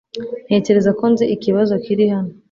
[0.47, 2.31] Ntekereza ko nzi ikibazo kiri hano.